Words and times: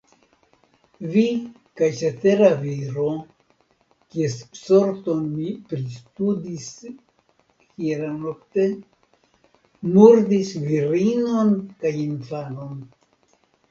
Vi 1.15 1.23
kaj 1.81 1.89
cetera 1.97 2.47
viro, 2.61 3.05
kies 4.15 4.37
sorton 4.61 5.21
mi 5.35 5.51
pristudis 5.75 6.71
hieraŭnokte, 7.83 8.65
murdis 9.93 10.53
virinon 10.71 11.57
kaj 11.85 11.93
infanon. 12.09 12.77